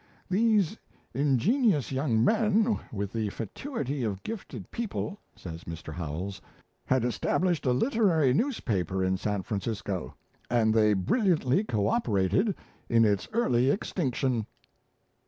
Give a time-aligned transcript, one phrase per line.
[0.31, 0.77] "These
[1.13, 5.93] ingenuous young men, with the fatuity of gifted people," says Mr.
[5.93, 6.41] Howells,
[6.87, 10.15] "had established a literary newspaper in San Francisco,
[10.49, 12.55] and they brilliantly co operated
[12.89, 14.47] in its early extinction."